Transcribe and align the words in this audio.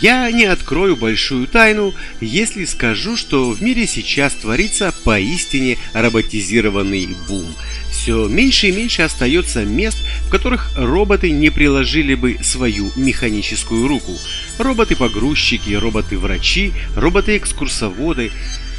Я 0.00 0.30
не 0.30 0.44
открою 0.44 0.94
большую 0.94 1.46
тайну, 1.46 1.94
если 2.20 2.64
скажу, 2.66 3.16
что 3.16 3.50
в 3.50 3.62
мире 3.62 3.86
сейчас 3.86 4.34
творится 4.34 4.92
поистине 5.04 5.78
роботизированный 5.94 7.16
бум. 7.28 7.46
Все 7.90 8.28
меньше 8.28 8.68
и 8.68 8.72
меньше 8.72 9.02
остается 9.02 9.64
мест, 9.64 9.96
в 10.26 10.30
которых 10.30 10.70
роботы 10.76 11.30
не 11.30 11.48
приложили 11.48 12.14
бы 12.14 12.38
свою 12.42 12.92
механическую 12.94 13.88
руку. 13.88 14.12
Роботы-погрузчики, 14.58 15.72
роботы-врачи, 15.72 16.72
роботы-экскурсоводы. 16.94 18.32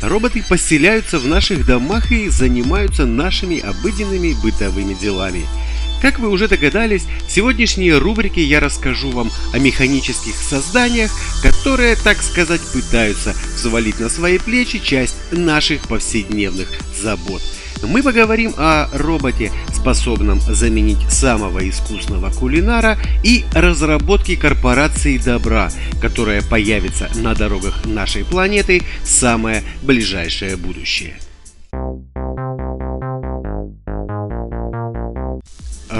Роботы 0.03 0.43
поселяются 0.47 1.17
в 1.17 1.25
наших 1.25 1.65
домах 1.65 2.11
и 2.11 2.29
занимаются 2.29 3.07
нашими 3.07 3.59
обыденными 3.59 4.35
бытовыми 4.43 4.93
делами. 4.93 5.45
Как 6.01 6.19
вы 6.19 6.29
уже 6.29 6.47
догадались, 6.47 7.05
в 7.27 7.31
сегодняшней 7.31 7.91
рубрике 7.93 8.43
я 8.43 8.59
расскажу 8.59 9.09
вам 9.09 9.31
о 9.53 9.59
механических 9.59 10.35
созданиях, 10.35 11.11
которые, 11.41 11.95
так 11.95 12.21
сказать, 12.21 12.61
пытаются 12.71 13.35
взвалить 13.55 13.99
на 13.99 14.09
свои 14.09 14.37
плечи 14.37 14.79
часть 14.79 15.15
наших 15.31 15.87
повседневных 15.87 16.69
забот. 17.01 17.41
Мы 17.83 18.03
поговорим 18.03 18.53
о 18.57 18.89
роботе, 18.93 19.51
способном 19.73 20.39
заменить 20.41 21.11
самого 21.11 21.67
искусного 21.67 22.31
кулинара 22.31 22.97
и 23.23 23.45
разработке 23.53 24.35
корпорации 24.35 25.17
добра, 25.17 25.71
которая 26.01 26.41
появится 26.41 27.09
на 27.15 27.33
дорогах 27.35 27.85
нашей 27.85 28.25
планеты 28.25 28.83
в 29.03 29.07
самое 29.07 29.63
ближайшее 29.83 30.57
будущее. 30.57 31.17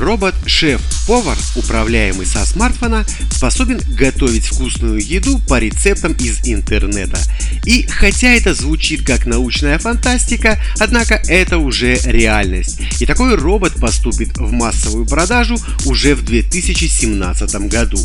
Робот-шеф-повар, 0.07 1.37
управляемый 1.57 2.25
со 2.25 2.45
смартфона, 2.45 3.05
способен 3.29 3.81
готовить 3.89 4.45
вкусную 4.45 5.05
еду 5.05 5.37
по 5.49 5.59
рецептам 5.59 6.13
из 6.13 6.47
интернета. 6.47 7.19
И 7.65 7.85
хотя 7.85 8.29
это 8.29 8.53
звучит 8.53 9.05
как 9.05 9.25
научная 9.25 9.77
фантастика, 9.79 10.61
однако 10.79 11.15
это 11.27 11.57
уже 11.57 11.97
реальность. 12.05 12.79
И 13.01 13.05
такой 13.05 13.35
робот 13.35 13.73
поступит 13.81 14.37
в 14.37 14.49
массовую 14.53 15.05
продажу 15.05 15.57
уже 15.85 16.15
в 16.15 16.23
2017 16.23 17.67
году. 17.67 17.99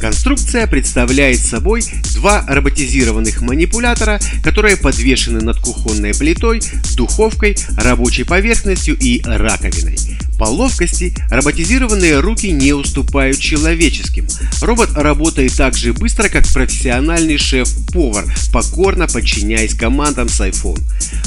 Конструкция 0.00 0.66
представляет 0.66 1.40
собой 1.40 1.84
два 2.14 2.46
роботизированных 2.48 3.42
манипулятора, 3.42 4.18
которые 4.42 4.78
подвешены 4.78 5.42
над 5.42 5.58
кухонной 5.58 6.14
плитой, 6.14 6.62
духовкой, 6.96 7.58
рабочей 7.76 8.24
поверхностью 8.24 8.98
и 8.98 9.20
раковиной. 9.22 9.98
По 10.42 10.46
ловкости 10.46 11.14
роботизированные 11.30 12.18
руки 12.18 12.50
не 12.50 12.72
уступают 12.72 13.38
человеческим. 13.38 14.26
Робот 14.60 14.90
работает 14.96 15.54
так 15.54 15.76
же 15.76 15.92
быстро, 15.92 16.28
как 16.28 16.48
профессиональный 16.48 17.38
шеф-повар, 17.38 18.24
покорно 18.52 19.06
подчиняясь 19.06 19.74
командам 19.74 20.28
с 20.28 20.40
iPhone. 20.40 20.82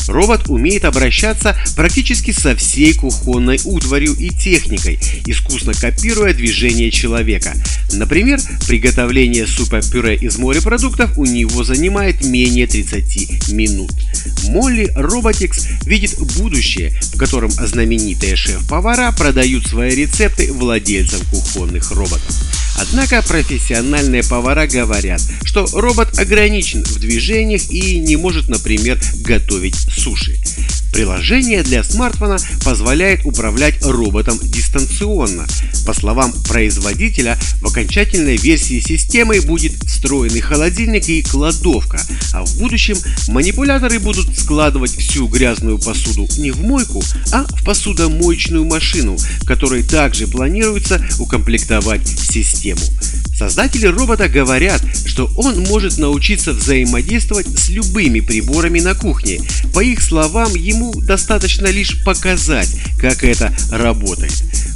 Робот 0.10 0.50
умеет 0.50 0.84
обращаться 0.84 1.58
практически 1.78 2.32
со 2.32 2.58
всей 2.58 2.94
кухонной 2.94 3.58
утварью 3.64 4.14
и 4.20 4.32
техникой, 4.32 5.00
искусно 5.26 5.74
копируя 5.74 6.34
движения 6.34 6.92
человека. 6.92 7.54
Например, 7.94 8.38
приготовление 8.68 9.48
супа-пюре 9.48 10.16
из 10.16 10.38
морепродуктов 10.38 11.18
у 11.18 11.24
него 11.24 11.64
занимает 11.64 12.26
менее 12.26 12.68
30 12.68 13.50
минут. 13.54 13.94
Молли 14.50 14.92
Robotics 14.98 15.86
видит 15.86 16.18
будущее, 16.38 16.92
в 17.14 17.18
котором 17.18 17.50
знаменитые 17.50 18.36
шеф-повара 18.36 19.05
продают 19.12 19.68
свои 19.68 19.96
рецепты 19.96 20.52
владельцам 20.52 21.20
кухонных 21.32 21.92
роботов. 21.92 22.36
Однако 22.78 23.22
профессиональные 23.22 24.24
повара 24.24 24.68
говорят, 24.68 25.22
что 25.44 25.66
робот 25.74 26.20
ограничен 26.20 26.84
в 26.84 27.00
движениях 27.00 27.70
и 27.70 28.00
не 28.00 28.18
может, 28.18 28.50
например, 28.50 29.00
готовить 29.22 29.76
суши. 29.76 30.38
Приложение 30.96 31.62
для 31.62 31.84
смартфона 31.84 32.38
позволяет 32.64 33.26
управлять 33.26 33.84
роботом 33.86 34.40
дистанционно. 34.42 35.46
По 35.86 35.94
словам 35.94 36.32
производителя, 36.48 37.38
в 37.60 37.68
окончательной 37.68 38.38
версии 38.38 38.80
системы 38.80 39.42
будет 39.42 39.74
встроенный 39.84 40.40
холодильник 40.40 41.10
и 41.10 41.22
кладовка, 41.22 42.00
а 42.32 42.46
в 42.46 42.58
будущем 42.60 42.96
манипуляторы 43.28 44.00
будут 44.00 44.40
складывать 44.40 44.96
всю 44.96 45.28
грязную 45.28 45.80
посуду 45.80 46.30
не 46.38 46.52
в 46.52 46.62
мойку, 46.62 47.04
а 47.34 47.44
в 47.44 47.66
посудомоечную 47.66 48.64
машину, 48.64 49.18
которой 49.46 49.84
также 49.84 50.28
планируется 50.28 51.06
укомплектовать 51.20 52.08
систему. 52.08 52.80
Создатели 53.38 53.88
робота 53.88 54.30
говорят, 54.30 54.82
что 55.06 55.30
он 55.36 55.60
может 55.64 55.98
научиться 55.98 56.54
взаимодействовать 56.54 57.48
с 57.48 57.68
любыми 57.68 58.22
приборами 58.22 58.80
на 58.80 58.96
кухне. 58.96 59.42
По 59.74 59.82
их 59.82 60.02
словам, 60.02 60.56
ему 60.56 60.94
достаточно 61.02 61.68
лишь 61.68 62.02
показать, 62.06 62.70
как 62.98 63.26
это 63.26 63.54
работает. 63.72 64.34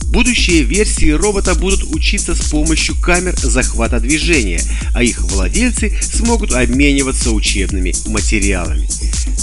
Будущие 0.07 0.63
версии 0.63 1.11
робота 1.11 1.55
будут 1.55 1.83
учиться 1.95 2.35
с 2.35 2.49
помощью 2.49 2.99
камер 2.99 3.37
захвата 3.37 3.99
движения, 3.99 4.59
а 4.93 5.03
их 5.03 5.21
владельцы 5.21 5.97
смогут 6.01 6.51
обмениваться 6.51 7.31
учебными 7.31 7.93
материалами. 8.07 8.89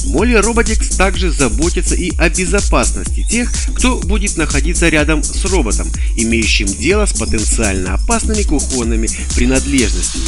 Молли 0.06 0.38
Robotics 0.38 0.96
также 0.96 1.30
заботится 1.30 1.94
и 1.94 2.16
о 2.16 2.28
безопасности 2.28 3.26
тех, 3.28 3.52
кто 3.74 3.98
будет 3.98 4.36
находиться 4.36 4.88
рядом 4.88 5.22
с 5.22 5.44
роботом, 5.44 5.90
имеющим 6.16 6.66
дело 6.66 7.06
с 7.06 7.12
потенциально 7.12 7.94
опасными 7.94 8.42
кухонными 8.42 9.08
принадлежностями. 9.34 10.24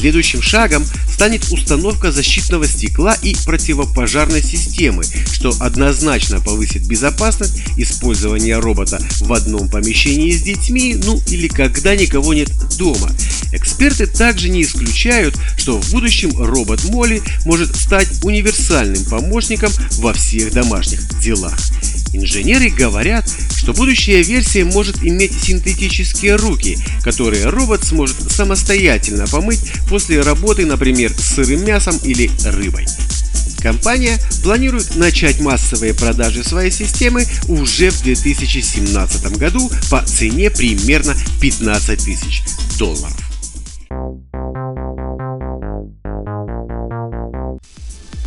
Следующим 0.00 0.40
шагом 0.40 0.84
станет 1.12 1.44
установка 1.52 2.10
защитного 2.10 2.66
стекла 2.66 3.14
и 3.22 3.36
противопожарной 3.44 4.42
системы, 4.42 5.04
что 5.30 5.54
однозначно 5.60 6.40
повысит 6.40 6.86
безопасность 6.86 7.60
использования 7.76 8.58
робота 8.58 8.98
в 9.20 9.32
одном 9.32 9.68
помещении 9.68 10.30
с 10.30 10.42
детьми, 10.42 10.94
ну 10.94 11.20
или 11.28 11.48
когда 11.48 11.94
никого 11.96 12.32
нет 12.32 12.50
дома. 12.78 13.10
Эксперты 13.52 14.06
также 14.06 14.48
не 14.48 14.62
исключают, 14.62 15.36
что 15.58 15.80
в 15.80 15.90
будущем 15.90 16.30
робот 16.36 16.84
Молли 16.84 17.22
может 17.44 17.74
стать 17.76 18.08
универсальным 18.24 18.99
помощником 19.04 19.72
во 19.98 20.12
всех 20.12 20.52
домашних 20.52 21.00
делах. 21.20 21.56
Инженеры 22.12 22.70
говорят, 22.70 23.30
что 23.56 23.72
будущая 23.72 24.22
версия 24.22 24.64
может 24.64 25.02
иметь 25.04 25.32
синтетические 25.32 26.36
руки, 26.36 26.78
которые 27.02 27.46
робот 27.46 27.84
сможет 27.84 28.16
самостоятельно 28.32 29.26
помыть 29.26 29.60
после 29.88 30.20
работы, 30.20 30.66
например, 30.66 31.12
с 31.12 31.34
сырым 31.34 31.64
мясом 31.64 31.96
или 32.02 32.30
рыбой. 32.44 32.86
Компания 33.60 34.18
планирует 34.42 34.96
начать 34.96 35.40
массовые 35.40 35.94
продажи 35.94 36.42
своей 36.42 36.70
системы 36.70 37.26
уже 37.46 37.90
в 37.90 38.02
2017 38.02 39.36
году 39.36 39.70
по 39.90 40.02
цене 40.02 40.50
примерно 40.50 41.14
15 41.40 41.98
тысяч 42.02 42.42
долларов. 42.78 43.14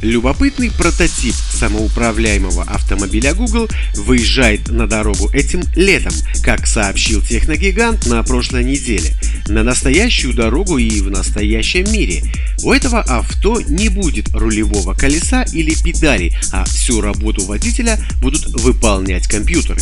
Любопытный 0.04 0.70
прототип 0.70 1.34
самоуправляемого 1.34 2.64
автомобиля 2.64 3.34
Google 3.34 3.70
выезжает 3.96 4.68
на 4.68 4.86
дорогу 4.86 5.30
этим 5.32 5.62
летом, 5.78 6.12
как 6.44 6.68
сообщил 6.68 7.22
техногигант 7.22 8.06
на 8.08 8.22
прошлой 8.22 8.66
неделе, 8.66 9.16
на 9.48 9.64
настоящую 9.64 10.34
дорогу 10.34 10.78
и 10.78 11.00
в 11.00 11.10
настоящем 11.10 11.90
мире. 11.94 12.22
У 12.64 12.74
этого 12.74 13.00
авто 13.00 13.62
не 13.62 13.88
будет 13.88 14.28
рулевого 14.36 14.94
колеса 14.94 15.44
или 15.54 15.74
педали, 15.74 16.34
а 16.52 16.66
всю 16.66 17.00
работу 17.00 17.46
водителя 17.46 17.98
будут 18.20 18.46
выполнять 18.48 19.28
компьютеры. 19.28 19.80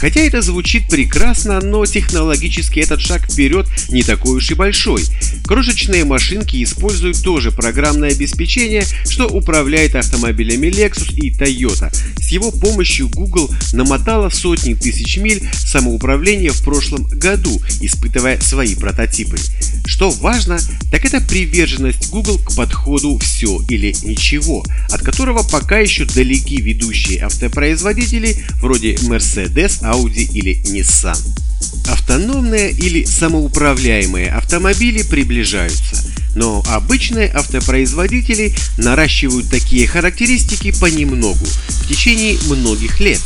Хотя 0.00 0.22
это 0.22 0.40
звучит 0.40 0.88
прекрасно, 0.88 1.60
но 1.60 1.84
технологически 1.84 2.80
этот 2.80 3.02
шаг 3.02 3.30
вперед 3.30 3.66
не 3.90 4.02
такой 4.02 4.38
уж 4.38 4.50
и 4.50 4.54
большой. 4.54 5.04
Крошечные 5.44 6.04
машинки 6.04 6.62
используют 6.62 7.22
тоже 7.22 7.52
программное 7.52 8.10
обеспечение, 8.10 8.84
что 9.06 9.26
управляет 9.26 9.59
автомобилями 9.98 10.68
Lexus 10.68 11.14
и 11.14 11.30
Toyota. 11.30 11.92
С 12.20 12.28
его 12.28 12.50
помощью 12.50 13.08
Google 13.08 13.50
намотала 13.72 14.30
сотни 14.30 14.74
тысяч 14.74 15.18
миль 15.18 15.42
самоуправления 15.52 16.52
в 16.52 16.62
прошлом 16.62 17.06
году, 17.08 17.60
испытывая 17.80 18.40
свои 18.40 18.74
прототипы. 18.74 19.36
Что 19.86 20.10
важно, 20.10 20.58
так 20.90 21.04
это 21.04 21.20
приверженность 21.20 22.10
Google 22.10 22.38
к 22.38 22.54
подходу 22.54 23.18
«все 23.18 23.60
или 23.68 23.94
ничего», 24.02 24.64
от 24.90 25.02
которого 25.02 25.42
пока 25.42 25.78
еще 25.78 26.04
далеки 26.04 26.60
ведущие 26.60 27.24
автопроизводители 27.24 28.36
вроде 28.60 28.94
Mercedes, 28.94 29.82
Audi 29.82 30.30
или 30.32 30.62
Nissan. 30.72 31.18
Автономные 31.88 32.70
или 32.70 33.04
самоуправляемые 33.04 34.30
автомобили 34.30 35.02
приближаются, 35.02 35.96
но 36.34 36.62
обычные 36.66 37.28
автопроизводители 37.28 38.54
наращивают 38.78 39.50
такие 39.50 39.86
характеристики 39.86 40.72
понемногу 40.78 41.46
в 41.68 41.88
течение 41.88 42.38
многих 42.48 43.00
лет. 43.00 43.20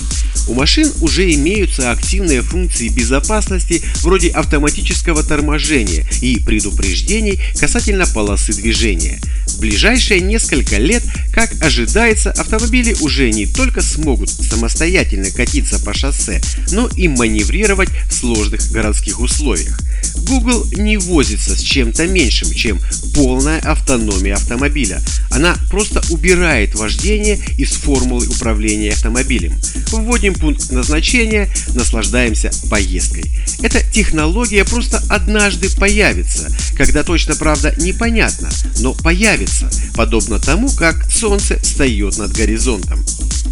У 0.46 0.54
машин 0.54 0.92
уже 1.00 1.32
имеются 1.32 1.90
активные 1.90 2.42
функции 2.42 2.88
безопасности 2.88 3.82
вроде 4.02 4.28
автоматического 4.28 5.22
торможения 5.22 6.06
и 6.20 6.38
предупреждений 6.38 7.40
касательно 7.58 8.06
полосы 8.06 8.52
движения. 8.52 9.20
В 9.46 9.60
ближайшие 9.60 10.20
несколько 10.20 10.76
лет, 10.76 11.02
как 11.32 11.50
ожидается, 11.62 12.30
автомобили 12.32 12.94
уже 13.00 13.30
не 13.30 13.46
только 13.46 13.80
смогут 13.80 14.28
самостоятельно 14.28 15.30
катиться 15.30 15.78
по 15.78 15.94
шоссе, 15.94 16.42
но 16.72 16.88
и 16.96 17.08
маневрировать 17.08 17.90
в 18.08 18.12
сложных 18.12 18.70
городских 18.70 19.20
условиях. 19.20 19.78
Google 20.26 20.66
не 20.76 20.96
возится 20.96 21.56
с 21.56 21.60
чем-то 21.60 22.06
меньшим, 22.06 22.52
чем 22.52 22.80
полная 23.14 23.60
автономия 23.60 24.34
автомобиля. 24.34 25.00
Она 25.30 25.56
просто 25.70 26.02
убирает 26.10 26.74
вождение 26.74 27.38
из 27.58 27.72
формулы 27.72 28.26
управления 28.26 28.92
автомобилем. 28.92 29.54
Вводим 29.90 30.34
пункт 30.34 30.70
назначения, 30.70 31.48
наслаждаемся 31.74 32.50
поездкой. 32.70 33.24
Эта 33.62 33.80
технология 33.92 34.64
просто 34.64 35.02
однажды 35.08 35.74
появится, 35.76 36.48
когда 36.76 37.02
точно 37.02 37.34
правда 37.34 37.74
непонятно, 37.78 38.50
но 38.80 38.94
появится, 38.94 39.70
подобно 39.94 40.38
тому, 40.38 40.68
как 40.70 41.10
солнце 41.10 41.58
встает 41.60 42.18
над 42.18 42.32
горизонтом. 42.32 43.04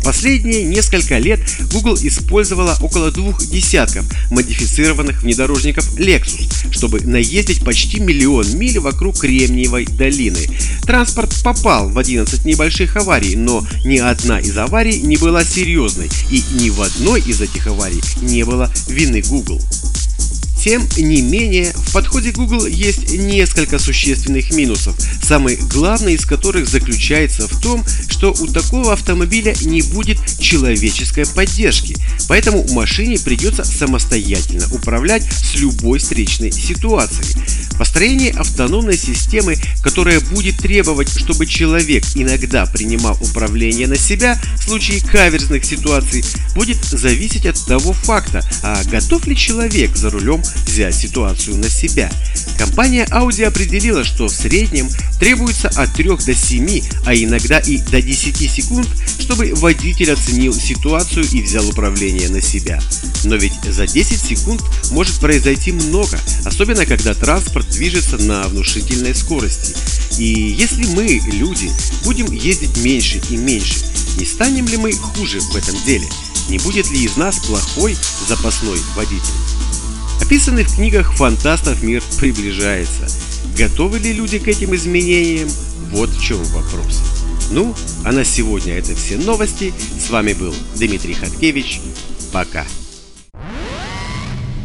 Последние 0.04 0.64
несколько 0.64 1.18
лет 1.18 1.40
Google 1.72 1.96
использовала 2.02 2.76
около 2.80 3.10
двух 3.10 3.44
десятков 3.46 4.04
модифицированных 4.30 5.22
внедорожников 5.22 5.98
Lexus, 5.98 6.72
чтобы 6.72 7.00
наездить 7.00 7.64
почти 7.64 8.00
миллион 8.00 8.58
миль 8.58 8.78
вокруг 8.78 9.20
Кремниевой 9.20 9.86
долины. 9.86 10.48
Транспорт 10.82 11.34
попал 11.42 11.88
в 11.88 11.98
11 11.98 12.44
небольших 12.44 12.96
аварий, 12.96 13.36
но 13.36 13.66
ни 13.84 13.98
одна 13.98 14.40
из 14.40 14.56
аварий 14.56 15.00
не 15.02 15.16
была 15.16 15.44
серьезной, 15.44 16.10
и 16.30 16.42
ни 16.54 16.70
в 16.70 16.80
одной 16.82 17.20
из 17.20 17.40
этих 17.40 17.66
аварий 17.68 18.02
не 18.20 18.44
было 18.44 18.72
вины 18.88 19.22
Google. 19.22 19.60
Тем 20.62 20.86
не 20.96 21.22
менее, 21.22 21.72
в 21.74 21.92
подходе 21.92 22.30
Google 22.30 22.66
есть 22.66 23.12
несколько 23.14 23.80
существенных 23.80 24.52
минусов, 24.52 24.94
самый 25.20 25.56
главный 25.56 26.14
из 26.14 26.24
которых 26.24 26.68
заключается 26.68 27.48
в 27.48 27.60
том, 27.60 27.84
что 28.08 28.30
у 28.30 28.46
такого 28.46 28.92
автомобиля 28.92 29.56
не 29.62 29.82
будет 29.82 30.18
человеческой 30.38 31.26
поддержки, 31.26 31.96
поэтому 32.28 32.64
машине 32.72 33.18
придется 33.18 33.64
самостоятельно 33.64 34.64
управлять 34.70 35.24
с 35.24 35.56
любой 35.56 35.98
встречной 35.98 36.52
ситуацией. 36.52 37.42
Построение 37.78 38.32
автономной 38.32 38.96
системы, 38.96 39.56
которая 39.82 40.20
будет 40.20 40.58
требовать, 40.58 41.08
чтобы 41.08 41.46
человек 41.46 42.04
иногда 42.14 42.66
принимал 42.66 43.16
управление 43.20 43.86
на 43.86 43.96
себя 43.96 44.40
в 44.56 44.64
случае 44.64 45.00
каверзных 45.00 45.64
ситуаций, 45.64 46.24
будет 46.54 46.82
зависеть 46.84 47.46
от 47.46 47.64
того 47.66 47.92
факта, 47.92 48.44
а 48.62 48.82
готов 48.84 49.26
ли 49.26 49.36
человек 49.36 49.96
за 49.96 50.10
рулем 50.10 50.42
взять 50.66 50.94
ситуацию 50.94 51.56
на 51.56 51.68
себя. 51.68 52.10
Компания 52.58 53.06
Audi 53.10 53.44
определила, 53.44 54.04
что 54.04 54.28
в 54.28 54.32
среднем 54.32 54.88
требуется 55.18 55.68
от 55.68 55.92
3 55.94 56.16
до 56.24 56.34
7, 56.34 56.82
а 57.06 57.14
иногда 57.14 57.58
и 57.58 57.78
до 57.78 58.00
10 58.00 58.50
секунд, 58.50 58.88
чтобы 59.18 59.52
водитель 59.54 60.12
оценил 60.12 60.52
ситуацию 60.54 61.24
и 61.32 61.42
взял 61.42 61.68
управление 61.68 62.28
на 62.28 62.40
себя. 62.40 62.80
Но 63.24 63.36
ведь 63.36 63.54
за 63.64 63.86
10 63.86 64.20
секунд 64.20 64.62
может 64.90 65.18
произойти 65.18 65.72
много, 65.72 66.18
особенно 66.44 66.86
когда 66.86 67.14
транспорт 67.14 67.61
движется 67.70 68.18
на 68.18 68.48
внушительной 68.48 69.14
скорости. 69.14 69.74
И 70.18 70.24
если 70.58 70.84
мы, 70.94 71.20
люди, 71.32 71.70
будем 72.04 72.30
ездить 72.32 72.76
меньше 72.78 73.20
и 73.30 73.36
меньше, 73.36 73.84
не 74.18 74.26
станем 74.26 74.66
ли 74.66 74.76
мы 74.76 74.92
хуже 74.92 75.40
в 75.40 75.56
этом 75.56 75.74
деле? 75.84 76.06
Не 76.48 76.58
будет 76.58 76.90
ли 76.90 77.04
из 77.04 77.16
нас 77.16 77.38
плохой 77.38 77.96
запасной 78.28 78.78
водитель? 78.94 79.22
Описанный 80.20 80.64
в 80.64 80.74
книгах 80.74 81.14
фантастов 81.14 81.82
мир 81.82 82.02
приближается. 82.18 83.08
Готовы 83.56 83.98
ли 83.98 84.12
люди 84.12 84.38
к 84.38 84.48
этим 84.48 84.74
изменениям? 84.74 85.48
Вот 85.90 86.10
в 86.10 86.22
чем 86.22 86.42
вопрос. 86.44 87.00
Ну, 87.50 87.74
а 88.04 88.12
на 88.12 88.24
сегодня 88.24 88.74
это 88.74 88.94
все 88.94 89.18
новости. 89.18 89.74
С 89.98 90.10
вами 90.10 90.32
был 90.32 90.54
Дмитрий 90.76 91.14
Хаткевич. 91.14 91.80
Пока. 92.32 92.66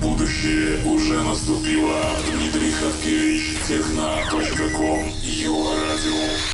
Будущее 0.02 0.80
уже 0.86 1.22
наступило. 1.22 2.02
Хаткевич, 2.80 3.58
техна.ком, 3.68 5.12
Его 5.24 5.74
радио. 5.74 6.48